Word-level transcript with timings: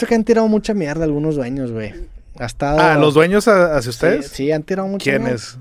visto 0.00 0.06
que 0.08 0.14
han 0.14 0.24
tirado 0.24 0.48
mucha 0.48 0.74
mierda 0.74 1.04
algunos 1.04 1.36
dueños, 1.36 1.70
güey. 1.72 1.92
Ha 2.38 2.46
estado... 2.46 2.78
Ah, 2.80 2.96
¿los 2.96 3.14
dueños 3.14 3.48
a- 3.48 3.76
hacia 3.76 3.90
ustedes? 3.90 4.28
Sí, 4.28 4.50
han 4.52 4.62
tirado 4.62 4.88
mucha 4.88 5.10
mierda. 5.10 5.24
¿Quiénes? 5.26 5.58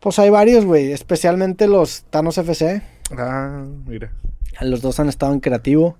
Pues 0.00 0.18
hay 0.18 0.28
varios, 0.30 0.64
güey. 0.64 0.92
Especialmente 0.92 1.68
los 1.68 2.04
Thanos 2.10 2.36
FC. 2.38 2.82
Ah, 3.16 3.64
mira. 3.86 4.10
Los 4.60 4.82
dos 4.82 4.98
han 5.00 5.08
estado 5.08 5.32
en 5.32 5.40
creativo. 5.40 5.96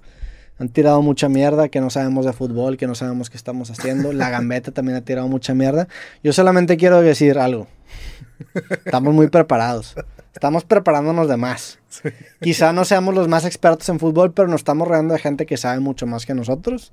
Han 0.59 0.69
tirado 0.69 1.01
mucha 1.03 1.29
mierda 1.29 1.69
que 1.69 1.81
no 1.81 1.91
sabemos 1.91 2.27
de 2.27 2.33
fútbol, 2.33 2.77
que 2.77 2.87
no 2.87 2.95
sabemos 2.95 3.31
qué 3.31 3.37
estamos 3.37 3.71
haciendo. 3.71 4.13
La 4.13 4.31
gambeta 4.31 4.71
también 4.73 4.97
ha 4.97 5.01
tirado 5.03 5.29
mucha 5.29 5.55
mierda. 5.55 5.89
Yo 6.23 6.33
solamente 6.33 6.77
quiero 6.77 7.01
decir 7.01 7.39
algo. 7.39 7.67
Estamos 8.85 9.15
muy 9.15 9.29
preparados. 9.29 9.95
Estamos 10.33 10.65
preparándonos 10.65 11.29
de 11.29 11.37
más. 11.37 11.79
Quizá 12.41 12.73
no 12.73 12.85
seamos 12.85 13.15
los 13.15 13.29
más 13.29 13.45
expertos 13.45 13.89
en 13.89 14.01
fútbol, 14.01 14.33
pero 14.33 14.49
nos 14.49 14.61
estamos 14.63 14.89
rodeando 14.89 15.15
de 15.15 15.21
gente 15.21 15.47
que 15.47 15.57
sabe 15.57 15.79
mucho 15.81 16.07
más 16.07 16.27
que 16.27 16.35
nosotros. 16.35 16.93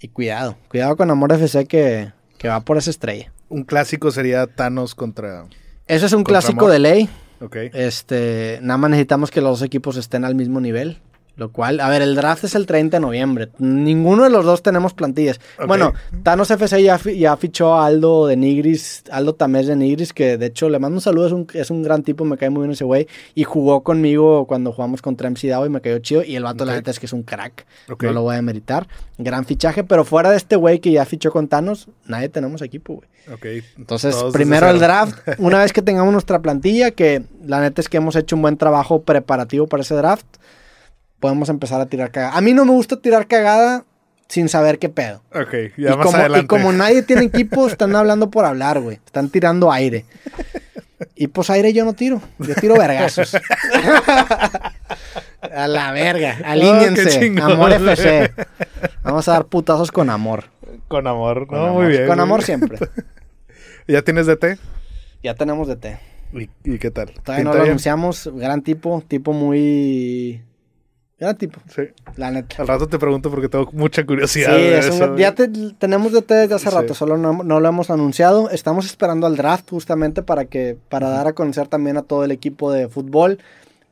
Y 0.00 0.08
cuidado, 0.08 0.56
cuidado 0.68 0.96
con 0.96 1.10
Amor 1.10 1.32
FC 1.32 1.66
que, 1.66 2.12
que 2.38 2.48
va 2.48 2.60
por 2.60 2.78
esa 2.78 2.90
estrella. 2.90 3.32
Un 3.48 3.64
clásico 3.64 4.10
sería 4.10 4.46
Thanos 4.46 4.94
contra... 4.94 5.46
Eso 5.86 6.06
es 6.06 6.12
un 6.12 6.24
clásico 6.24 6.66
Amor. 6.66 6.72
de 6.72 6.78
ley. 6.78 7.08
Ok. 7.40 7.56
Este, 7.74 8.58
nada 8.62 8.78
más 8.78 8.90
necesitamos 8.90 9.30
que 9.30 9.40
los 9.40 9.58
dos 9.58 9.66
equipos 9.66 9.96
estén 9.96 10.24
al 10.24 10.34
mismo 10.34 10.60
nivel. 10.60 10.98
Lo 11.40 11.50
cual, 11.50 11.80
a 11.80 11.88
ver, 11.88 12.02
el 12.02 12.14
draft 12.16 12.44
es 12.44 12.54
el 12.54 12.66
30 12.66 12.98
de 12.98 13.00
noviembre. 13.00 13.48
Ninguno 13.56 14.24
de 14.24 14.28
los 14.28 14.44
dos 14.44 14.62
tenemos 14.62 14.92
plantillas. 14.92 15.40
Bueno, 15.66 15.94
Thanos 16.22 16.50
FC 16.50 16.82
ya, 16.82 17.00
ya 17.00 17.34
fichó 17.38 17.76
a 17.76 17.86
Aldo 17.86 18.26
de 18.26 18.36
Nigris, 18.36 19.04
Aldo 19.10 19.34
Tamés 19.34 19.66
de 19.66 19.74
Nigris, 19.74 20.12
que 20.12 20.36
de 20.36 20.44
hecho 20.44 20.68
le 20.68 20.78
mando 20.78 20.98
un 20.98 21.00
saludo, 21.00 21.28
es 21.28 21.32
un, 21.32 21.46
es 21.54 21.70
un 21.70 21.82
gran 21.82 22.02
tipo, 22.02 22.26
me 22.26 22.36
cae 22.36 22.50
muy 22.50 22.60
bien 22.60 22.72
ese 22.72 22.84
güey. 22.84 23.08
Y 23.34 23.44
jugó 23.44 23.82
conmigo 23.82 24.46
cuando 24.46 24.70
jugamos 24.70 25.00
contra 25.00 25.30
MC 25.30 25.48
Dao 25.48 25.64
y 25.64 25.70
me 25.70 25.80
cayó 25.80 25.98
chido. 26.00 26.22
Y 26.22 26.36
el 26.36 26.42
vato, 26.42 26.66
la 26.66 26.74
neta, 26.74 26.90
es 26.90 27.00
que 27.00 27.06
es 27.06 27.12
un 27.14 27.22
crack. 27.22 27.64
Ok. 27.88 28.02
No 28.02 28.12
lo 28.12 28.20
voy 28.20 28.36
a 28.36 28.42
meritar. 28.42 28.86
Gran 29.16 29.46
fichaje, 29.46 29.82
pero 29.82 30.04
fuera 30.04 30.30
de 30.30 30.36
este 30.36 30.56
güey 30.56 30.78
que 30.80 30.92
ya 30.92 31.06
fichó 31.06 31.30
con 31.30 31.48
Thanos, 31.48 31.88
nadie 32.04 32.28
tenemos 32.28 32.60
equipo, 32.60 32.96
güey. 32.96 33.62
Entonces, 33.78 34.14
Todos 34.14 34.34
primero 34.34 34.68
el 34.68 34.78
draft. 34.78 35.16
Una 35.38 35.60
vez 35.60 35.72
que 35.72 35.80
tengamos 35.80 36.12
nuestra 36.12 36.40
plantilla, 36.40 36.90
que 36.90 37.22
la 37.46 37.60
neta 37.60 37.80
es 37.80 37.88
que 37.88 37.96
hemos 37.96 38.14
hecho 38.16 38.36
un 38.36 38.42
buen 38.42 38.58
trabajo 38.58 39.02
preparativo 39.02 39.66
para 39.66 39.82
ese 39.82 39.94
draft, 39.94 40.26
podemos 41.20 41.48
empezar 41.48 41.80
a 41.80 41.86
tirar 41.86 42.10
cagada. 42.10 42.36
A 42.36 42.40
mí 42.40 42.52
no 42.54 42.64
me 42.64 42.72
gusta 42.72 43.00
tirar 43.00 43.26
cagada 43.28 43.84
sin 44.28 44.48
saber 44.48 44.78
qué 44.78 44.88
pedo. 44.88 45.22
Ok, 45.34 45.54
Y 45.76 45.82
ya 45.82 45.96
más 45.96 46.06
como, 46.06 46.18
adelante. 46.18 46.44
y 46.44 46.46
como 46.48 46.72
nadie 46.72 47.02
tiene 47.02 47.24
equipo, 47.24 47.66
están 47.66 47.94
hablando 47.96 48.30
por 48.30 48.44
hablar, 48.44 48.80
güey. 48.80 48.96
Están 49.04 49.28
tirando 49.28 49.70
aire. 49.72 50.04
Y 51.16 51.28
pues 51.28 51.50
aire 51.50 51.72
yo 51.72 51.84
no 51.84 51.92
tiro. 51.94 52.20
Yo 52.38 52.54
tiro 52.54 52.76
vergazos. 52.76 53.34
a 55.40 55.66
la 55.68 55.92
verga. 55.92 56.38
Alíñense. 56.44 57.02
Oh, 57.02 57.04
qué 57.04 57.10
chingón, 57.10 57.52
amor. 57.52 57.72
FC. 57.72 58.32
Vamos 59.02 59.28
a 59.28 59.32
dar 59.32 59.46
putazos 59.46 59.90
con 59.90 60.10
amor. 60.10 60.44
Con 60.88 61.06
amor, 61.06 61.46
Con 61.46 61.58
no, 61.58 61.66
amor. 61.66 61.82
muy 61.84 61.92
bien. 61.92 62.06
Con 62.06 62.20
amor 62.20 62.42
siempre. 62.42 62.78
¿Ya 63.88 64.02
tienes 64.02 64.26
DT? 64.26 64.58
Ya 65.22 65.34
tenemos 65.34 65.68
de 65.68 65.76
té. 65.76 65.98
¿Y, 66.32 66.48
y 66.64 66.78
qué 66.78 66.90
tal? 66.90 67.10
Todavía 67.24 67.44
no 67.44 67.50
¿Pinta 67.50 67.58
lo 67.58 67.62
bien? 67.64 67.70
anunciamos. 67.72 68.30
Gran 68.34 68.62
tipo, 68.62 69.02
tipo 69.06 69.32
muy. 69.32 70.42
Gran 71.20 71.36
tipo, 71.36 71.60
Sí. 71.68 71.82
la 72.16 72.30
neta. 72.30 72.56
Al 72.62 72.66
rato 72.68 72.88
te 72.88 72.98
pregunto 72.98 73.30
porque 73.30 73.48
tengo 73.50 73.68
mucha 73.72 74.00
Sí, 74.02 74.06
curiosidad. 74.06 74.56
de 74.56 74.68
un- 74.68 74.74
eso, 74.78 75.16
ya 75.18 75.34
te- 75.34 75.48
tenemos 75.78 76.12
de 76.12 76.22
desde 76.22 76.54
hace 76.54 76.70
Sí. 76.70 76.74
rato, 76.74 76.94
solo 76.94 77.18
no, 77.18 77.42
no 77.44 77.60
lo 77.60 77.68
hemos 77.68 77.90
anunciado. 77.90 78.48
Estamos 78.48 78.86
esperando 78.86 79.26
al 79.26 79.36
draft 79.36 79.68
justamente 79.68 80.22
para 80.22 80.46
que 80.46 80.78
para 80.88 81.10
dar 81.10 81.26
a 81.28 81.34
conocer 81.34 81.68
también 81.68 81.98
a 81.98 82.02
todo 82.02 82.24
el 82.24 82.30
equipo 82.30 82.72
de 82.72 82.88
fútbol, 82.88 83.38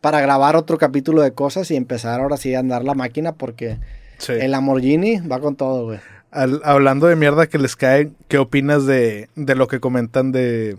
para 0.01 0.21
grabar 0.23 0.57
otro 0.57 0.79
capítulo 0.79 1.21
de 1.21 1.33
cosas 1.33 1.71
y 1.71 1.77
empezar 1.77 2.21
ahora 2.21 2.39
sí 2.39 2.55
a 2.55 2.61
andar 2.61 2.83
la 2.85 2.95
máquina 2.95 3.33
porque 3.33 3.79
Sí. 4.17 4.33
el 4.33 4.53
Lamborghini 4.53 5.19
va 5.21 5.39
con 5.39 5.55
todo, 5.55 5.85
güey. 5.85 5.99
Al- 6.31 6.63
hablando 6.65 7.09
de 7.09 7.17
mierda 7.17 7.47
que 7.47 7.59
les 7.59 7.77
cae, 7.77 8.11
¿qué 8.29 8.39
opinas 8.39 8.87
de, 8.87 9.29
de 9.35 9.55
lo 9.55 9.67
que 9.69 9.81
comentan 9.81 10.33
de 10.33 10.77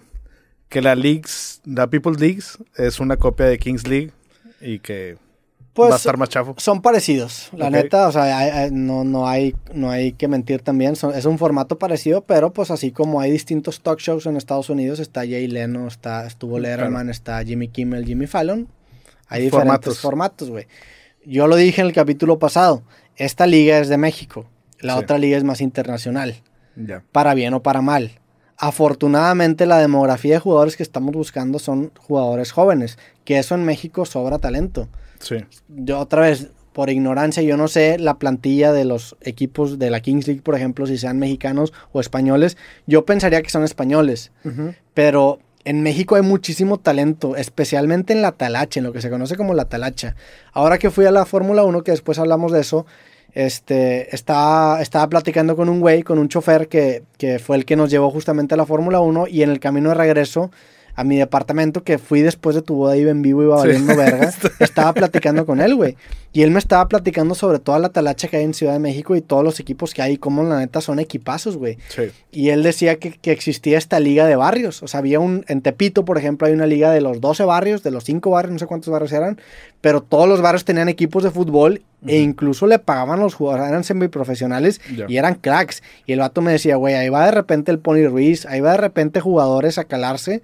que 0.67 0.81
la 0.81 0.95
Leagues, 0.95 1.61
la 1.65 1.87
People's 1.87 2.19
Leagues, 2.19 2.57
es 2.75 2.99
una 2.99 3.17
copia 3.17 3.45
de 3.45 3.57
Kings 3.59 3.87
League 3.87 4.11
y 4.61 4.79
que 4.79 5.17
Pues 5.83 5.91
va 5.91 5.95
a 5.95 5.97
estar 5.97 6.17
más 6.17 6.29
chafo? 6.29 6.53
son 6.57 6.81
parecidos, 6.81 7.49
la 7.53 7.69
neta, 7.69 8.07
o 8.07 8.11
sea, 8.11 8.69
no, 8.71 9.03
no, 9.03 9.27
hay, 9.27 9.55
no 9.73 9.89
hay 9.89 10.13
que 10.13 10.27
mentir 10.27 10.61
también, 10.61 10.95
son- 10.95 11.15
es 11.15 11.25
un 11.25 11.37
formato 11.37 11.77
parecido, 11.79 12.21
pero 12.23 12.51
pues 12.53 12.71
así 12.71 12.91
como 12.91 13.19
hay 13.21 13.31
distintos 13.31 13.81
talk 13.81 13.99
shows 13.99 14.25
en 14.25 14.37
Estados 14.37 14.69
Unidos, 14.69 14.99
está 14.99 15.21
Jay 15.21 15.47
Leno, 15.47 15.87
está, 15.87 16.25
estuvo 16.27 16.57
Claro. 16.57 16.77
Letterman, 16.77 17.09
está 17.09 17.43
Jimmy 17.43 17.67
Kimmel, 17.69 18.05
Jimmy 18.05 18.27
Fallon, 18.27 18.67
hay 19.27 19.43
diferentes 19.43 19.99
formatos, 19.99 20.49
güey. 20.49 20.67
Yo 21.25 21.47
lo 21.47 21.55
dije 21.55 21.81
en 21.81 21.87
el 21.87 21.93
capítulo 21.93 22.39
pasado, 22.39 22.83
esta 23.15 23.45
liga 23.47 23.77
es 23.79 23.89
de 23.89 23.97
México, 23.97 24.45
la 24.79 24.93
Sí. 24.93 24.99
otra 24.99 25.17
liga 25.17 25.37
es 25.37 25.43
más 25.43 25.61
internacional, 25.61 26.35
para 27.11 27.33
bien 27.33 27.53
o 27.53 27.61
para 27.61 27.81
mal. 27.81 28.11
Afortunadamente 28.61 29.65
la 29.65 29.77
demografía 29.79 30.35
de 30.35 30.39
jugadores 30.39 30.75
que 30.77 30.83
estamos 30.83 31.13
buscando 31.13 31.59
son 31.59 31.91
jugadores 31.97 32.51
jóvenes, 32.51 32.97
que 33.25 33.39
eso 33.39 33.55
en 33.55 33.63
México 33.63 34.05
sobra 34.05 34.37
talento 34.39 34.87
Sí. 35.19 35.37
yo 35.67 35.99
otra 35.99 36.21
vez, 36.21 36.49
por 36.73 36.89
ignorancia, 36.89 37.43
yo 37.43 37.57
no 37.57 37.67
sé 37.67 37.97
la 37.99 38.19
plantilla 38.19 38.71
de 38.71 38.85
los 38.85 39.17
equipos 39.21 39.79
de 39.79 39.89
la 39.89 39.99
Kings 39.99 40.27
League, 40.27 40.41
por 40.41 40.55
ejemplo, 40.55 40.85
si 40.87 40.97
sean 40.97 41.19
mexicanos 41.19 41.73
o 41.91 41.99
españoles. 41.99 42.57
Yo 42.87 43.05
pensaría 43.05 43.41
que 43.41 43.49
son 43.49 43.63
españoles, 43.63 44.31
pero 44.93 45.39
en 45.65 45.81
México 45.81 46.15
hay 46.15 46.21
muchísimo 46.21 46.79
talento, 46.79 47.35
especialmente 47.35 48.13
en 48.13 48.21
la 48.21 48.31
talacha, 48.31 48.79
en 48.79 48.85
lo 48.85 48.93
que 48.93 49.01
se 49.01 49.09
conoce 49.09 49.35
como 49.35 49.53
la 49.53 49.65
talacha. 49.65 50.15
Ahora 50.53 50.77
que 50.77 50.89
fui 50.89 51.05
a 51.05 51.11
la 51.11 51.25
Fórmula 51.25 51.63
1, 51.63 51.83
que 51.83 51.91
después 51.91 52.17
hablamos 52.17 52.51
de 52.51 52.61
eso, 52.61 52.85
este, 53.33 54.15
estaba, 54.15 54.81
estaba 54.81 55.07
platicando 55.07 55.55
con 55.55 55.69
un 55.69 55.81
güey, 55.81 56.03
con 56.03 56.17
un 56.17 56.29
chofer 56.29 56.67
que, 56.67 57.03
que 57.17 57.39
fue 57.39 57.57
el 57.57 57.65
que 57.65 57.75
nos 57.75 57.91
llevó 57.91 58.09
justamente 58.09 58.53
a 58.53 58.57
la 58.57 58.65
Fórmula 58.65 58.99
1 59.01 59.27
y 59.27 59.43
en 59.43 59.49
el 59.49 59.59
camino 59.59 59.89
de 59.89 59.95
regreso 59.95 60.49
a 60.99 61.03
mi 61.05 61.17
departamento 61.17 61.83
que 61.83 61.97
fui 61.97 62.21
después 62.21 62.55
de 62.55 62.61
tu 62.61 62.75
boda 62.75 62.97
iba 62.97 63.09
en 63.11 63.21
vivo, 63.21 63.41
iba 63.43 63.61
Sí. 63.61 63.67
valiendo 63.67 63.95
verga, 63.95 64.33
estaba 64.59 64.93
platicando 64.93 65.45
con 65.45 65.61
él, 65.61 65.75
güey. 65.75 65.95
Y 66.31 66.43
él 66.43 66.51
me 66.51 66.59
estaba 66.59 66.87
platicando 66.87 67.33
sobre 67.33 67.57
toda 67.57 67.79
la 67.79 67.89
talacha 67.89 68.27
que 68.27 68.37
hay 68.37 68.43
en 68.43 68.53
Ciudad 68.53 68.73
de 68.73 68.79
México 68.79 69.15
y 69.15 69.21
todos 69.21 69.43
los 69.43 69.59
equipos 69.59 69.93
que 69.95 70.01
hay, 70.03 70.17
como 70.17 70.43
la 70.43 70.59
neta 70.59 70.79
son 70.81 70.99
equipazos, 70.99 71.57
güey. 71.57 71.77
Sí. 71.87 72.03
Y 72.31 72.49
él 72.49 72.61
decía 72.61 72.97
que, 72.97 73.13
que 73.13 73.31
existía 73.31 73.77
esta 73.79 73.99
liga 73.99 74.27
de 74.27 74.35
barrios. 74.35 74.83
O 74.83 74.87
sea, 74.87 74.99
había 74.99 75.19
un. 75.19 75.43
En 75.47 75.61
Tepito, 75.61 76.05
por 76.05 76.17
ejemplo, 76.19 76.45
hay 76.45 76.53
una 76.53 76.67
liga 76.67 76.91
de 76.91 77.01
los 77.01 77.19
12 77.19 77.43
barrios, 77.45 77.81
de 77.81 77.89
los 77.91 78.03
5 78.03 78.29
barrios, 78.29 78.53
no 78.53 78.59
sé 78.59 78.67
cuántos 78.67 78.91
barrios 78.91 79.11
eran. 79.11 79.39
Pero 79.81 80.01
todos 80.03 80.29
los 80.29 80.41
barrios 80.41 80.65
tenían 80.65 80.87
equipos 80.89 81.23
de 81.23 81.31
fútbol 81.31 81.81
e 82.05 82.19
incluso 82.19 82.67
le 82.67 82.77
pagaban 82.77 83.19
a 83.19 83.23
los 83.23 83.33
jugadores. 83.33 83.67
Eran 83.69 83.83
semiprofesionales 83.83 84.81
Ya. 84.95 85.05
y 85.07 85.17
eran 85.17 85.33
cracks. 85.35 85.81
Y 86.05 86.13
el 86.13 86.19
vato 86.19 86.41
me 86.41 86.51
decía, 86.51 86.75
güey, 86.75 86.93
ahí 86.93 87.09
va 87.09 87.25
de 87.25 87.31
repente 87.31 87.71
el 87.71 87.79
Pony 87.79 88.07
Ruiz, 88.07 88.45
ahí 88.45 88.59
va 88.59 88.71
de 88.73 88.77
repente 88.77 89.19
jugadores 89.19 89.77
a 89.79 89.85
calarse. 89.85 90.41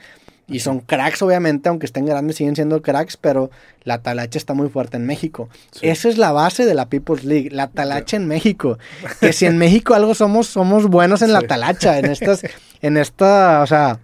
Y 0.47 0.59
son 0.59 0.79
cracks, 0.79 1.22
obviamente, 1.23 1.69
aunque 1.69 1.88
estén 1.88 2.06
grandes, 2.06 2.35
siguen 2.35 2.56
siendo 2.56 2.81
cracks, 2.81 3.17
pero 3.17 3.50
la 3.83 4.00
talacha 4.00 4.38
está 4.38 4.53
muy 4.53 4.69
fuerte 4.69 4.97
en 4.97 5.06
México. 5.06 5.50
Sí. 5.72 5.88
Esa 5.88 6.07
es 6.07 6.17
la 6.17 6.31
base 6.31 6.66
de 6.66 6.75
la 6.75 6.88
People's 6.88 7.23
League, 7.23 7.50
la 7.51 7.67
talacha 7.67 8.17
en 8.17 8.28
México. 8.28 8.78
Que 9.19 9.34
si 9.34 9.45
en 9.47 9.57
México 9.59 9.95
algo 9.95 10.13
somos, 10.13 10.47
somos 10.47 10.85
buenos 10.88 11.23
en 11.23 11.34
la 11.34 11.41
talacha, 11.41 11.97
en 11.97 12.05
estas, 12.05 12.44
en 12.81 12.97
esta, 12.97 13.61
o 13.63 13.67
sea, 13.67 14.00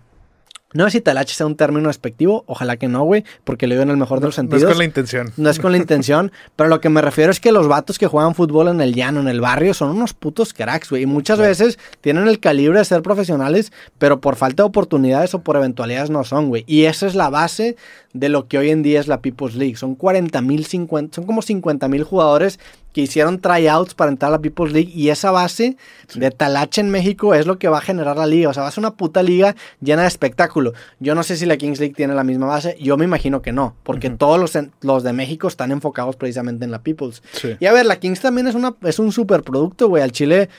no 0.73 0.85
sé 0.85 0.91
si 0.91 1.01
talacha 1.01 1.33
sea 1.35 1.45
un 1.45 1.55
término 1.55 1.87
despectivo, 1.87 2.43
ojalá 2.47 2.77
que 2.77 2.87
no, 2.87 3.03
güey, 3.03 3.23
porque 3.43 3.67
lo 3.67 3.73
digo 3.75 3.83
en 3.83 3.89
el 3.89 3.97
mejor 3.97 4.19
de 4.19 4.27
los 4.27 4.37
No 4.37 4.43
es 4.43 4.49
sentidos. 4.49 4.71
con 4.71 4.77
la 4.77 4.85
intención. 4.85 5.33
No 5.37 5.49
es 5.49 5.59
con 5.59 5.71
la 5.71 5.77
intención, 5.77 6.31
pero 6.55 6.69
lo 6.69 6.81
que 6.81 6.89
me 6.89 7.01
refiero 7.01 7.31
es 7.31 7.39
que 7.39 7.51
los 7.51 7.67
vatos 7.67 7.97
que 7.99 8.07
juegan 8.07 8.35
fútbol 8.35 8.67
en 8.69 8.81
el 8.81 8.93
llano, 8.93 9.19
en 9.19 9.27
el 9.27 9.41
barrio, 9.41 9.73
son 9.73 9.89
unos 9.89 10.13
putos 10.13 10.53
cracks, 10.53 10.89
güey. 10.89 11.03
Y 11.03 11.05
muchas 11.05 11.39
veces 11.39 11.79
tienen 12.01 12.27
el 12.27 12.39
calibre 12.39 12.79
de 12.79 12.85
ser 12.85 13.01
profesionales, 13.01 13.71
pero 13.97 14.21
por 14.21 14.35
falta 14.35 14.63
de 14.63 14.67
oportunidades 14.67 15.33
o 15.33 15.39
por 15.41 15.55
eventualidades 15.55 16.09
no 16.09 16.23
son, 16.23 16.49
güey. 16.49 16.63
Y 16.67 16.85
esa 16.85 17.07
es 17.07 17.15
la 17.15 17.29
base 17.29 17.75
de 18.13 18.29
lo 18.29 18.47
que 18.47 18.57
hoy 18.57 18.69
en 18.69 18.83
día 18.83 18.99
es 18.99 19.07
la 19.07 19.22
People's 19.22 19.55
League. 19.55 19.75
Son 19.77 19.95
40 19.95 20.41
mil, 20.41 20.66
son 20.66 20.88
como 20.88 21.41
50 21.41 21.88
mil 21.88 22.03
jugadores 22.03 22.59
que 22.94 22.99
hicieron 23.01 23.39
tryouts 23.39 23.94
para 23.94 24.11
entrar 24.11 24.29
a 24.29 24.33
la 24.33 24.41
People's 24.41 24.73
League 24.73 24.91
y 24.94 25.09
esa 25.09 25.31
base 25.31 25.77
de 26.13 26.29
talacha 26.29 26.81
en 26.81 26.89
México 26.89 27.33
es 27.33 27.45
lo 27.47 27.57
que 27.57 27.69
va 27.69 27.77
a 27.77 27.81
generar 27.81 28.18
la 28.18 28.27
liga. 28.27 28.50
O 28.50 28.53
sea, 28.53 28.63
va 28.63 28.69
a 28.69 28.71
ser 28.71 28.81
una 28.81 28.95
puta 28.95 29.24
liga 29.24 29.56
llena 29.80 30.01
de 30.01 30.09
espectáculo. 30.09 30.74
Yo 31.00 31.15
no 31.15 31.24
sé 31.24 31.38
si 31.38 31.45
la 31.45 31.56
Kings 31.56 31.80
League 31.80 31.94
tiene 31.95 32.13
la 32.15 32.25
misma 32.25 32.47
base. 32.47 32.75
Yo 32.81 32.97
me 32.97 33.06
imagino 33.06 33.41
que 33.41 33.53
no, 33.53 33.75
porque 33.83 34.09
todos 34.09 34.38
los, 34.39 34.56
en- 34.57 34.71
los 34.81 35.03
de 35.03 35.13
México 35.13 35.47
están 35.47 35.71
enfocados 35.71 36.18
precisamente 36.18 36.65
en 36.65 36.71
la 36.71 36.80
People's. 36.83 37.24
Sí. 37.31 37.56
Y 37.62 37.65
a 37.65 37.71
ver, 37.71 37.86
la 37.86 37.95
Kings 37.97 38.19
también 38.19 38.47
es, 38.47 38.56
una, 38.56 38.75
es 38.83 39.00
un 39.00 39.13
superproducto, 39.13 39.88
güey. 39.88 40.03
Al 40.03 40.12
Chile, 40.12 40.50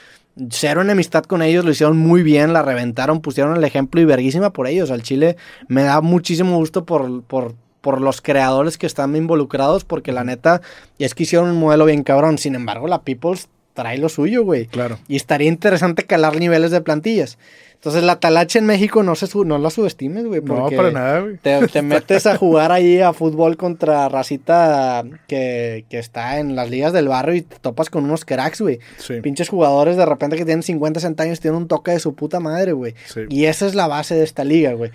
cero 0.50 0.82
enemistad 0.82 1.24
con 1.24 1.42
ellos, 1.42 1.64
lo 1.64 1.70
hicieron 1.70 1.96
muy 1.96 2.22
bien, 2.22 2.52
la 2.52 2.62
reventaron, 2.62 3.20
pusieron 3.20 3.56
el 3.56 3.64
ejemplo 3.64 4.00
y 4.00 4.04
verguísima 4.04 4.50
por 4.50 4.66
ellos. 4.66 4.90
Al 4.90 5.02
Chile 5.02 5.36
me 5.68 5.82
da 5.82 6.00
muchísimo 6.00 6.56
gusto 6.56 6.84
por, 6.84 7.22
por, 7.22 7.54
por 7.80 8.00
los 8.00 8.20
creadores 8.20 8.78
que 8.78 8.86
están 8.86 9.14
involucrados, 9.16 9.84
porque 9.84 10.12
la 10.12 10.24
neta 10.24 10.62
es 10.98 11.14
que 11.14 11.24
hicieron 11.24 11.50
un 11.50 11.60
modelo 11.60 11.84
bien 11.84 12.02
cabrón. 12.02 12.38
Sin 12.38 12.54
embargo, 12.54 12.88
la 12.88 13.02
People's 13.02 13.48
trae 13.74 13.98
lo 13.98 14.08
suyo, 14.08 14.44
güey. 14.44 14.66
Claro. 14.66 14.98
Y 15.08 15.16
estaría 15.16 15.48
interesante 15.48 16.04
calar 16.04 16.36
niveles 16.36 16.70
de 16.70 16.80
plantillas. 16.80 17.38
Entonces 17.82 18.04
la 18.04 18.20
talacha 18.20 18.60
en 18.60 18.66
México 18.66 19.02
no 19.02 19.16
se 19.16 19.26
no 19.44 19.58
la 19.58 19.68
subestimes, 19.68 20.24
güey. 20.24 20.40
No, 20.40 20.70
para 20.70 20.92
nada, 20.92 21.18
güey. 21.18 21.36
Te, 21.38 21.66
te 21.66 21.82
metes 21.82 22.26
a 22.26 22.36
jugar 22.36 22.70
ahí 22.70 23.00
a 23.00 23.12
fútbol 23.12 23.56
contra 23.56 24.08
racita 24.08 25.02
que, 25.26 25.84
que 25.90 25.98
está 25.98 26.38
en 26.38 26.54
las 26.54 26.70
ligas 26.70 26.92
del 26.92 27.08
barrio 27.08 27.34
y 27.34 27.42
te 27.42 27.56
topas 27.58 27.90
con 27.90 28.04
unos 28.04 28.24
cracks, 28.24 28.60
güey. 28.60 28.78
Sí. 28.98 29.20
Pinches 29.20 29.48
jugadores 29.48 29.96
de 29.96 30.06
repente 30.06 30.36
que 30.36 30.44
tienen 30.44 30.62
50, 30.62 31.00
60 31.00 31.22
años 31.24 31.40
tienen 31.40 31.58
un 31.58 31.66
toque 31.66 31.90
de 31.90 31.98
su 31.98 32.14
puta 32.14 32.38
madre, 32.38 32.70
güey. 32.70 32.94
Sí. 33.06 33.22
Y 33.28 33.46
esa 33.46 33.66
es 33.66 33.74
la 33.74 33.88
base 33.88 34.14
de 34.14 34.22
esta 34.22 34.44
liga, 34.44 34.74
güey. 34.74 34.92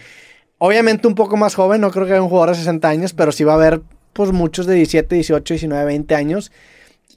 Obviamente 0.58 1.10
un 1.10 1.16
poco 1.16 1.36
más 1.36 1.56
joven, 1.56 1.82
no 1.82 1.92
creo 1.92 2.06
que 2.06 2.14
haya 2.14 2.22
un 2.22 2.30
jugador 2.30 2.52
de 2.52 2.56
60 2.56 2.88
años, 2.88 3.12
pero 3.12 3.34
sí 3.34 3.44
va 3.44 3.52
a 3.52 3.56
haber 3.56 3.82
pues 4.14 4.32
muchos 4.32 4.66
de 4.66 4.76
17, 4.76 5.14
18, 5.14 5.54
19, 5.56 5.84
20 5.84 6.16
años. 6.16 6.54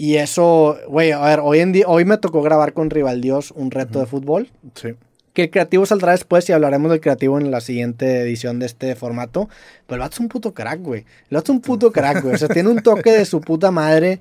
Y 0.00 0.16
eso, 0.16 0.78
güey, 0.88 1.12
a 1.12 1.20
ver, 1.20 1.40
hoy 1.42 1.58
en 1.58 1.72
día, 1.72 1.84
hoy 1.86 2.06
me 2.06 2.16
tocó 2.16 2.40
grabar 2.40 2.72
con 2.72 2.88
Rival 2.88 3.20
Dios 3.20 3.52
un 3.54 3.70
reto 3.70 3.98
de 4.00 4.06
fútbol. 4.06 4.50
Sí. 4.74 4.94
Que 5.34 5.42
el 5.42 5.50
creativo 5.50 5.84
saldrá 5.84 6.12
después 6.12 6.48
y 6.48 6.52
hablaremos 6.52 6.90
del 6.90 7.02
creativo 7.02 7.38
en 7.38 7.50
la 7.50 7.60
siguiente 7.60 8.22
edición 8.22 8.58
de 8.60 8.64
este 8.64 8.94
formato. 8.94 9.50
Pero 9.86 9.96
el 9.96 10.00
vato 10.00 10.14
es 10.14 10.20
un 10.20 10.28
puto 10.30 10.54
crack, 10.54 10.80
güey. 10.80 11.00
El 11.28 11.34
vato 11.36 11.52
es 11.52 11.56
un 11.56 11.60
puto 11.60 11.92
crack, 11.92 12.22
güey. 12.22 12.34
O 12.34 12.38
sea, 12.38 12.48
tiene 12.48 12.70
un 12.70 12.80
toque 12.82 13.12
de 13.12 13.26
su 13.26 13.42
puta 13.42 13.70
madre. 13.70 14.20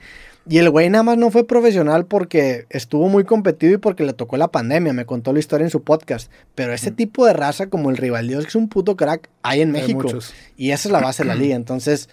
Y 0.50 0.58
el 0.58 0.70
güey 0.70 0.90
nada 0.90 1.04
más 1.04 1.18
no 1.18 1.32
fue 1.32 1.48
profesional 1.48 2.08
porque 2.08 2.66
estuvo 2.70 3.08
muy 3.08 3.24
competido 3.24 3.76
y 3.76 3.78
porque 3.78 4.04
le 4.04 4.12
tocó 4.12 4.36
la 4.36 4.50
pandemia. 4.50 4.92
Me 4.92 5.06
contó 5.06 5.32
la 5.32 5.40
historia 5.40 5.64
en 5.64 5.72
su 5.72 5.84
podcast. 5.84 6.30
Pero 6.56 6.74
ese 6.74 6.92
tipo 6.92 7.26
de 7.26 7.32
raza 7.32 7.68
como 7.68 7.90
el 7.90 7.96
Rival 7.96 8.28
Dios, 8.28 8.44
que 8.44 8.50
es 8.50 8.56
un 8.56 8.68
puto 8.68 8.98
crack, 8.98 9.30
hay 9.44 9.62
en 9.62 9.74
Hay 9.74 9.82
México. 9.82 10.04
muchos. 10.04 10.34
Y 10.58 10.72
esa 10.72 10.90
es 10.90 10.92
la 10.92 11.00
base 11.00 11.24
de 11.24 11.30
la 11.30 11.36
liga. 11.36 11.56
Entonces, 11.56 12.10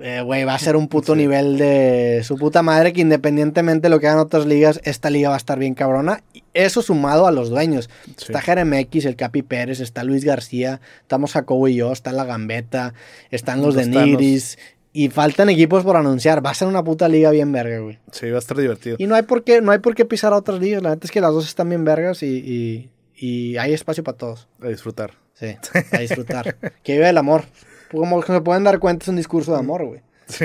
eh, 0.00 0.20
güey, 0.24 0.44
va 0.44 0.54
a 0.54 0.58
ser 0.58 0.76
un 0.76 0.88
puto 0.88 1.16
nivel 1.16 1.58
de 1.58 2.22
su 2.24 2.36
puta 2.36 2.62
madre 2.62 2.92
que 2.92 3.00
independientemente 3.00 3.86
de 3.86 3.90
lo 3.90 4.00
que 4.00 4.06
hagan 4.06 4.20
otras 4.20 4.46
ligas, 4.46 4.80
esta 4.84 5.10
liga 5.10 5.28
va 5.28 5.34
a 5.34 5.38
estar 5.38 5.58
bien 5.58 5.74
cabrona. 5.74 6.22
Eso 6.54 6.82
sumado 6.82 7.26
a 7.26 7.32
los 7.32 7.50
dueños. 7.50 7.90
Sí. 8.16 8.26
Está 8.26 8.40
Jeremex, 8.40 9.04
el 9.04 9.16
Capi 9.16 9.42
Pérez, 9.42 9.80
está 9.80 10.04
Luis 10.04 10.24
García, 10.24 10.80
estamos 11.00 11.32
Jacobo 11.32 11.68
y 11.68 11.76
yo, 11.76 11.92
está 11.92 12.12
La 12.12 12.24
Gambeta, 12.24 12.94
están 13.30 13.58
los, 13.58 13.74
Los 13.74 13.86
de 13.86 13.92
Thanos. 13.92 14.22
Y 14.22 15.04
Y 15.04 15.08
faltan 15.08 15.48
equipos 15.48 15.84
por 15.84 15.96
anunciar. 15.96 16.44
Va 16.44 16.50
a 16.50 16.54
ser 16.54 16.68
una 16.68 16.82
puta 16.84 17.08
liga 17.08 17.30
bien 17.30 17.52
verga, 17.52 17.78
güey. 17.80 17.98
Sí, 18.12 18.30
va 18.30 18.36
a 18.36 18.40
estar 18.40 18.56
divertido. 18.56 18.96
Y 18.98 19.06
no 19.06 19.14
hay 19.14 19.22
por 19.22 19.44
qué, 19.44 19.60
no 19.60 19.72
hay 19.72 19.78
por 19.78 19.94
qué 19.94 20.04
pisar 20.04 20.32
a 20.32 20.36
otras 20.36 20.60
ligas. 20.60 20.82
La 20.82 20.90
neta 20.90 21.06
es 21.06 21.10
que 21.10 21.20
las 21.20 21.32
dos 21.32 21.46
están 21.46 21.68
bien 21.68 21.84
vergas 21.84 22.22
y, 22.22 22.26
y, 22.26 22.90
y 23.16 23.56
hay 23.56 23.72
espacio 23.72 24.04
para 24.04 24.16
todos. 24.16 24.48
A 24.62 24.68
disfrutar. 24.68 25.12
Sí, 25.34 25.56
a 25.92 25.98
disfrutar. 25.98 26.56
que 26.82 26.94
vive 26.94 27.08
el 27.08 27.18
amor. 27.18 27.44
Como 27.90 28.22
se 28.22 28.40
pueden 28.40 28.64
dar 28.64 28.78
cuenta, 28.78 29.04
es 29.04 29.08
un 29.08 29.16
discurso 29.16 29.52
de 29.52 29.58
amor, 29.58 29.84
güey. 29.84 30.00
Sí, 30.28 30.44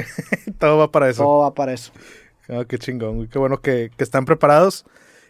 todo 0.60 0.78
va 0.78 0.92
para 0.92 1.10
eso. 1.10 1.24
Todo 1.24 1.40
va 1.42 1.54
para 1.54 1.74
eso. 1.74 1.92
Ah, 2.48 2.63
qué 2.68 2.78
chingón, 2.78 3.18
güey. 3.18 3.28
Qué 3.28 3.38
bueno 3.38 3.60
que, 3.60 3.92
que 3.98 4.04
están 4.04 4.24
preparados. 4.24 4.86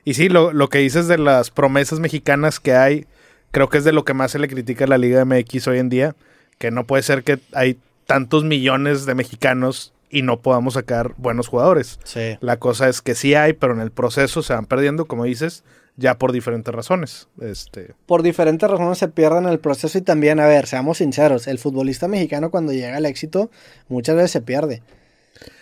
Y 0.05 0.13
sí, 0.13 0.29
lo, 0.29 0.53
lo 0.53 0.69
que 0.69 0.79
dices 0.79 1.07
de 1.07 1.17
las 1.17 1.49
promesas 1.49 1.99
mexicanas 1.99 2.59
que 2.59 2.73
hay, 2.73 3.07
creo 3.51 3.69
que 3.69 3.79
es 3.79 3.83
de 3.83 3.93
lo 3.93 4.05
que 4.05 4.13
más 4.13 4.31
se 4.31 4.39
le 4.39 4.47
critica 4.47 4.85
a 4.85 4.87
la 4.87 4.97
Liga 4.99 5.25
MX 5.25 5.67
hoy 5.67 5.79
en 5.79 5.89
día. 5.89 6.15
Que 6.59 6.69
no 6.69 6.83
puede 6.83 7.01
ser 7.01 7.23
que 7.23 7.39
hay 7.53 7.79
tantos 8.05 8.43
millones 8.43 9.05
de 9.05 9.15
mexicanos 9.15 9.93
y 10.09 10.21
no 10.21 10.39
podamos 10.41 10.75
sacar 10.75 11.13
buenos 11.17 11.47
jugadores. 11.47 11.99
Sí. 12.03 12.37
La 12.39 12.57
cosa 12.57 12.87
es 12.89 13.01
que 13.01 13.15
sí 13.15 13.33
hay, 13.33 13.53
pero 13.53 13.73
en 13.73 13.79
el 13.79 13.91
proceso 13.91 14.43
se 14.43 14.53
van 14.53 14.67
perdiendo, 14.67 15.05
como 15.05 15.23
dices, 15.23 15.63
ya 15.95 16.17
por 16.17 16.31
diferentes 16.31 16.73
razones. 16.73 17.27
Este, 17.41 17.93
Por 18.05 18.23
diferentes 18.23 18.69
razones 18.69 18.97
se 18.97 19.07
pierden 19.07 19.45
el 19.45 19.59
proceso 19.59 19.97
y 19.97 20.01
también, 20.01 20.39
a 20.39 20.47
ver, 20.47 20.65
seamos 20.67 20.97
sinceros, 20.97 21.47
el 21.47 21.59
futbolista 21.59 22.07
mexicano 22.07 22.49
cuando 22.51 22.71
llega 22.73 22.97
al 22.97 23.05
éxito 23.05 23.51
muchas 23.89 24.15
veces 24.15 24.31
se 24.31 24.41
pierde. 24.41 24.81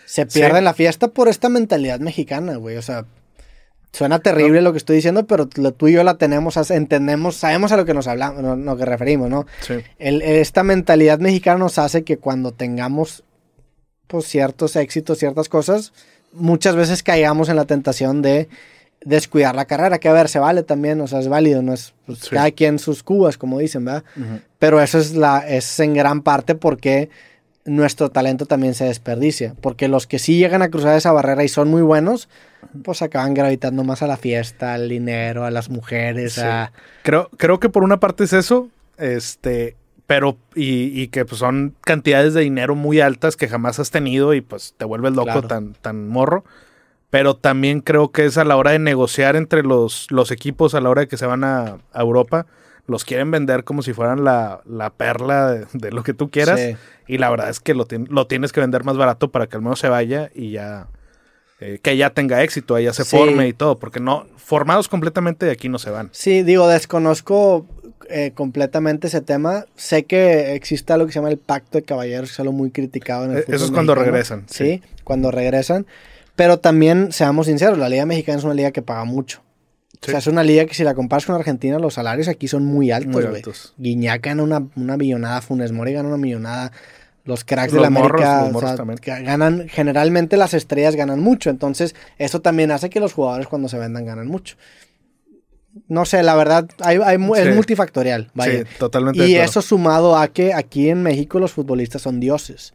Se 0.05 0.25
pierde 0.25 0.53
Sí. 0.53 0.57
en 0.59 0.63
la 0.65 0.73
fiesta 0.73 1.07
por 1.09 1.27
esta 1.27 1.49
mentalidad 1.49 1.99
mexicana, 1.99 2.55
güey. 2.55 2.77
O 2.77 2.81
sea, 2.81 3.05
suena 3.93 4.19
terrible 4.19 4.61
lo 4.61 4.71
que 4.71 4.77
estoy 4.77 4.95
diciendo, 4.97 5.25
pero 5.27 5.49
lo- 5.55 5.73
tú 5.73 5.89
y 5.89 5.93
yo 5.93 6.03
la 6.03 6.17
tenemos, 6.17 6.55
entendemos, 6.71 7.35
sabemos 7.35 7.71
a 7.73 7.77
lo 7.77 7.83
que 7.85 7.93
nos 7.93 8.07
hablamos, 8.07 8.41
no, 8.41 8.55
no 8.55 8.77
que 8.77 8.85
referimos, 8.85 9.29
¿no? 9.29 9.45
sí, 9.61 9.75
El- 9.99 10.21
esta 10.21 10.63
mentalidad 10.63 11.19
mexicana 11.19 11.59
nos 11.59 11.77
hace 11.77 12.03
que 12.03 12.17
cuando 12.17 12.53
tengamos 12.53 13.23
pues, 14.07 14.25
ciertos 14.27 14.75
éxitos, 14.75 15.17
ciertas 15.19 15.47
cosas, 15.49 15.93
muchas 16.33 16.75
veces 16.75 17.03
caigamos 17.03 17.47
en 17.49 17.55
la 17.57 17.65
tentación 17.65 18.21
de 18.21 18.49
descuidar 19.03 19.55
la 19.55 19.65
carrera, 19.65 19.99
que 19.99 20.09
a 20.09 20.13
ver, 20.13 20.29
se 20.29 20.39
vale 20.39 20.63
también, 20.63 21.01
o 21.01 21.07
sea, 21.07 21.19
es 21.19 21.27
válido, 21.27 21.61
no 21.61 21.73
es 21.73 21.93
pues, 22.05 22.19
Sí. 22.19 22.29
cada 22.31 22.51
quien 22.51 22.77
sus 22.79 23.01
cubas, 23.03 23.37
como 23.37 23.57
dicen, 23.59 23.85
¿verdad? 23.85 24.03
Pero 24.59 24.79
eso 24.81 24.99
es 24.99 25.15
la 25.15 25.39
es 25.47 25.79
en 25.79 25.93
gran 25.95 26.21
parte 26.21 26.53
porque 26.55 27.09
nuestro 27.65 28.09
talento 28.09 28.45
también 28.45 28.73
se 28.73 28.85
desperdicia, 28.85 29.55
porque 29.61 29.87
los 29.87 30.07
que 30.07 30.19
sí 30.19 30.37
llegan 30.37 30.61
a 30.61 30.69
cruzar 30.69 30.97
esa 30.97 31.11
barrera 31.11 31.43
y 31.43 31.47
son 31.47 31.69
muy 31.69 31.81
buenos, 31.81 32.29
pues 32.83 33.01
acaban 33.01 33.33
gravitando 33.33 33.83
más 33.83 34.01
a 34.01 34.07
la 34.07 34.17
fiesta, 34.17 34.73
al 34.73 34.89
dinero, 34.89 35.45
a 35.45 35.51
las 35.51 35.69
mujeres, 35.69 36.33
Sí. 36.33 36.41
a 36.43 36.71
Creo, 37.03 37.29
creo 37.37 37.59
que 37.59 37.69
por 37.69 37.83
una 37.83 37.99
parte 37.99 38.23
es 38.23 38.33
eso, 38.33 38.69
este, 38.97 39.75
pero, 40.07 40.37
y, 40.55 40.99
y 41.01 41.07
que 41.07 41.25
pues, 41.25 41.39
son 41.39 41.75
cantidades 41.81 42.33
de 42.33 42.41
dinero 42.41 42.75
muy 42.75 42.99
altas 42.99 43.35
que 43.35 43.47
jamás 43.47 43.79
has 43.79 43.89
tenido 43.91 44.33
y 44.33 44.41
pues 44.41 44.73
te 44.77 44.85
vuelves 44.85 45.13
loco 45.13 45.25
Claro. 45.31 45.47
tan, 45.47 45.73
tan 45.73 46.07
morro. 46.07 46.43
Pero 47.11 47.35
también 47.35 47.81
creo 47.81 48.11
que 48.11 48.25
es 48.25 48.37
a 48.39 48.43
la 48.45 48.55
hora 48.57 48.71
de 48.71 48.79
negociar 48.79 49.35
entre 49.35 49.61
los, 49.61 50.07
los 50.09 50.31
equipos, 50.31 50.73
a 50.73 50.81
la 50.81 50.89
hora 50.89 51.01
de 51.01 51.07
que 51.07 51.17
se 51.17 51.27
van 51.27 51.43
a, 51.43 51.77
a 51.93 52.01
Europa, 52.01 52.47
los 52.87 53.05
quieren 53.05 53.29
vender 53.29 53.63
como 53.63 53.83
si 53.83 53.93
fueran 53.93 54.23
la, 54.23 54.61
la 54.65 54.89
perla 54.89 55.51
de, 55.51 55.67
de 55.73 55.91
lo 55.91 56.01
que 56.03 56.13
tú 56.15 56.29
quieras. 56.31 56.59
Sí. 56.59 56.75
Y 57.07 57.17
la 57.19 57.29
verdad 57.29 57.49
es 57.49 57.59
que 57.59 57.73
lo, 57.75 57.85
lo 58.09 58.25
tienes 58.27 58.51
que 58.51 58.59
vender 58.61 58.83
más 58.85 58.97
barato 58.97 59.29
para 59.29 59.45
que 59.47 59.55
al 59.57 59.61
menos 59.61 59.79
se 59.79 59.89
vaya 59.89 60.31
y 60.33 60.51
ya, 60.51 60.87
eh, 61.59 61.79
que 61.83 61.95
ya 61.97 62.09
tenga 62.11 62.41
éxito, 62.43 62.79
ya 62.79 62.93
se 62.93 63.03
Sí. 63.03 63.15
forme 63.17 63.47
y 63.47 63.53
todo, 63.53 63.77
porque 63.77 63.99
no, 63.99 64.25
formados 64.37 64.87
completamente 64.87 65.45
de 65.45 65.51
aquí 65.51 65.67
no 65.69 65.79
se 65.79 65.89
van. 65.91 66.09
Sí, 66.13 66.43
digo, 66.43 66.67
desconozco 66.69 67.65
eh, 68.09 68.31
completamente 68.33 69.07
ese 69.07 69.19
tema. 69.21 69.65
Sé 69.75 70.03
que 70.05 70.55
existe 70.55 70.91
algo 70.93 71.05
que 71.07 71.11
se 71.13 71.19
llama 71.19 71.29
el 71.29 71.37
pacto 71.37 71.77
de 71.77 71.83
caballeros, 71.83 72.29
que 72.29 72.33
es 72.33 72.39
algo 72.39 72.53
muy 72.53 72.71
criticado 72.71 73.25
en 73.25 73.31
el 73.31 73.37
Eh, 73.37 73.41
fútbol 73.43 73.55
eso 73.55 73.65
es 73.65 73.71
cuando 73.71 73.93
mexicano. 73.95 74.11
regresan, 74.13 74.43
Sí, 74.49 74.81
cuando 75.03 75.31
regresan. 75.31 75.85
Pero 76.41 76.57
también, 76.59 77.11
seamos 77.11 77.45
sinceros, 77.45 77.77
la 77.77 77.87
Liga 77.87 78.05
Mexicana 78.07 78.39
es 78.39 78.43
una 78.43 78.55
liga 78.55 78.71
que 78.71 78.81
paga 78.81 79.05
mucho. 79.05 79.41
O 80.01 80.05
sea, 80.09 80.17
es 80.17 80.25
una 80.25 80.43
liga 80.43 80.65
que 80.65 80.73
si 80.73 80.83
la 80.83 80.95
comparas 80.95 81.27
con 81.27 81.35
Argentina, 81.35 81.77
los 81.77 81.93
salarios 81.93 82.27
aquí 82.27 82.47
son 82.47 82.65
muy 82.65 82.89
altos, 82.89 83.11
Muy 83.13 83.21
güey. 83.21 83.35
altos. 83.35 83.75
Guiñac 83.77 84.23
gana 84.25 84.41
una, 84.41 84.63
una 84.75 84.97
millonada, 84.97 85.41
Funes 85.41 85.71
Mori 85.71 85.93
gana 85.93 86.07
una 86.07 86.17
millonada. 86.17 86.71
Los 87.25 87.43
cracks 87.43 87.71
Los 87.71 87.83
de 87.83 87.83
la 87.83 87.89
morros, 87.91 88.19
América 88.23 88.51
los 88.51 88.63
o 88.63 88.95
sea, 89.05 89.19
ganan, 89.21 89.67
generalmente 89.69 90.37
las 90.37 90.55
estrellas 90.55 90.95
ganan 90.95 91.19
mucho. 91.19 91.51
Entonces, 91.51 91.93
eso 92.17 92.41
también 92.41 92.71
hace 92.71 92.89
que 92.89 92.99
los 92.99 93.13
jugadores 93.13 93.45
cuando 93.47 93.69
se 93.69 93.77
vendan 93.77 94.05
ganan 94.05 94.25
mucho. 94.25 94.55
No 95.87 96.05
sé, 96.05 96.23
la 96.23 96.35
verdad, 96.35 96.67
hay, 96.79 96.97
hay 97.03 97.19
mu- 97.19 97.35
Sí. 97.35 97.41
es 97.41 97.55
multifactorial. 97.55 98.31
Vaya. 98.33 98.61
Sí, 98.61 98.65
totalmente. 98.79 99.27
Y 99.27 99.35
eso 99.35 99.61
sumado 99.61 100.17
a 100.17 100.27
que 100.29 100.55
aquí 100.55 100.89
en 100.89 101.03
México 101.03 101.39
los 101.39 101.51
futbolistas 101.51 102.01
son 102.01 102.19
dioses. 102.19 102.73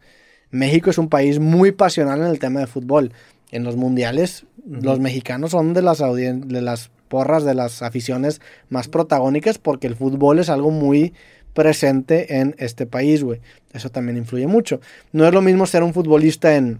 México 0.49 0.89
es 0.89 0.97
un 0.97 1.09
país 1.09 1.39
muy 1.39 1.73
pasional 1.73 2.21
en 2.21 2.27
el 2.27 2.39
tema 2.39 2.61
de 2.61 2.67
fútbol. 2.67 3.11
En 3.51 3.63
los 3.63 3.75
mundiales, 3.75 4.45
los 4.69 4.99
mexicanos 4.99 5.51
son 5.51 5.73
de 5.73 5.81
las, 5.81 5.99
de 5.99 6.61
las 6.61 6.91
porras, 7.07 7.45
de 7.45 7.55
las 7.55 7.81
aficiones 7.81 8.41
más 8.69 8.87
protagónicas 8.87 9.57
porque 9.57 9.87
el 9.87 9.95
fútbol 9.95 10.39
es 10.39 10.49
algo 10.49 10.71
muy 10.71 11.13
presente 11.53 12.39
en 12.39 12.55
este 12.59 12.85
país, 12.85 13.23
güey. 13.23 13.39
Eso 13.73 13.89
también 13.89 14.17
influye 14.17 14.47
mucho. 14.47 14.81
No 15.11 15.25
es 15.25 15.33
lo 15.33 15.41
mismo 15.41 15.65
ser 15.65 15.83
un 15.83 15.93
futbolista 15.93 16.55
en 16.55 16.79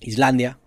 Islandia 0.00 0.58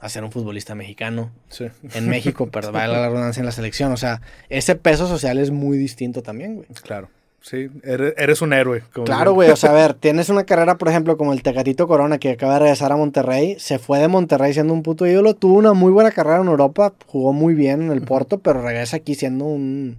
a 0.00 0.08
ser 0.08 0.24
un 0.24 0.32
futbolista 0.32 0.74
mexicano. 0.74 1.30
Sí. 1.48 1.66
En 1.94 2.08
México, 2.08 2.48
pero 2.52 2.72
vale 2.72 2.92
la 2.92 3.08
redundancia 3.08 3.40
en 3.40 3.46
la 3.46 3.52
selección. 3.52 3.92
O 3.92 3.96
sea, 3.96 4.20
ese 4.48 4.76
peso 4.76 5.06
social 5.08 5.38
es 5.38 5.50
muy 5.50 5.78
distinto 5.78 6.22
también, 6.22 6.56
güey. 6.56 6.68
Claro. 6.82 7.08
Sí, 7.48 7.68
eres, 7.84 8.14
eres 8.16 8.42
un 8.42 8.52
héroe. 8.52 8.82
Claro, 9.04 9.32
güey, 9.32 9.50
o 9.50 9.56
sea, 9.56 9.70
a 9.70 9.74
ver, 9.74 9.94
tienes 9.94 10.30
una 10.30 10.42
carrera, 10.42 10.78
por 10.78 10.88
ejemplo, 10.88 11.16
como 11.16 11.32
el 11.32 11.44
Tecatito 11.44 11.86
Corona, 11.86 12.18
que 12.18 12.30
acaba 12.32 12.54
de 12.54 12.58
regresar 12.58 12.90
a 12.90 12.96
Monterrey, 12.96 13.54
se 13.60 13.78
fue 13.78 14.00
de 14.00 14.08
Monterrey 14.08 14.52
siendo 14.52 14.72
un 14.72 14.82
puto 14.82 15.06
ídolo, 15.06 15.34
tuvo 15.36 15.54
una 15.56 15.72
muy 15.72 15.92
buena 15.92 16.10
carrera 16.10 16.40
en 16.40 16.48
Europa, 16.48 16.92
jugó 17.06 17.32
muy 17.32 17.54
bien 17.54 17.82
en 17.82 17.92
el 17.92 18.02
Porto, 18.02 18.38
pero 18.40 18.62
regresa 18.62 18.96
aquí 18.96 19.14
siendo 19.14 19.44
un, 19.44 19.98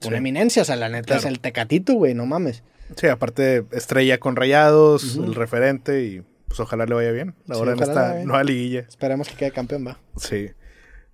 Sí. 0.00 0.08
una 0.08 0.18
eminencia, 0.18 0.60
o 0.60 0.64
sea, 0.66 0.76
la 0.76 0.90
neta 0.90 1.16
es 1.16 1.24
el 1.24 1.40
Tecatito, 1.40 1.94
güey, 1.94 2.12
no 2.14 2.26
mames. 2.26 2.62
Sí, 2.96 3.06
aparte 3.06 3.64
estrella 3.72 4.18
con 4.20 4.36
rayados, 4.36 5.16
el 5.16 5.34
referente 5.34 6.04
y 6.04 6.22
pues 6.48 6.60
ojalá 6.60 6.84
le 6.84 6.94
vaya 6.94 7.12
bien. 7.12 7.34
Sí, 7.46 7.52
Ahora 7.54 7.72
en 7.72 7.78
le 7.78 7.86
vaya 7.86 8.02
esta 8.10 8.24
nueva 8.24 8.44
liguilla. 8.44 8.80
Esperemos 8.80 9.26
que 9.28 9.36
quede 9.36 9.50
campeón, 9.52 9.86
va. 9.86 9.98
Sí. 10.18 10.50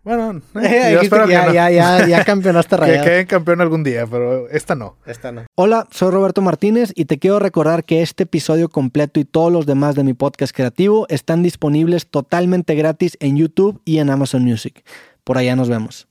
Bueno, 0.03 0.31
eh, 0.31 0.41
yo 0.55 1.01
Dijiste 1.01 1.05
espero 1.05 1.23
que 1.25 1.29
que, 1.29 1.33
ya, 1.35 1.47
no. 1.47 1.53
ya, 1.53 1.71
ya, 1.71 2.07
ya 2.09 2.25
campeonaste 2.25 2.77
que 2.77 2.81
rayado. 2.81 3.05
queden 3.05 3.27
campeón 3.27 3.61
algún 3.61 3.85
día, 3.85 4.07
pero 4.07 4.49
esta 4.49 4.75
no. 4.75 4.97
Esta 5.07 5.31
no. 5.31 5.45
Hola, 5.57 5.87
soy 5.91 6.11
Roberto 6.11 6.41
Martínez 6.41 6.93
y 6.95 7.05
te 7.05 7.19
quiero 7.19 7.39
recordar 7.39 7.85
que 7.85 8.01
este 8.03 8.23
episodio 8.23 8.69
completo 8.69 9.21
y 9.21 9.25
todos 9.25 9.53
los 9.53 9.67
demás 9.67 9.95
de 9.95 10.05
mi 10.05 10.15
podcast 10.15 10.55
creativo 10.57 11.07
están 11.11 11.43
disponibles 11.43 12.07
totalmente 12.09 12.75
gratis 12.75 13.17
en 13.21 13.37
YouTube 13.37 13.81
y 13.85 13.99
en 13.99 14.11
Amazon 14.11 14.43
Music. 14.45 14.85
Por 15.23 15.37
allá 15.37 15.55
nos 15.55 15.69
vemos. 15.69 16.10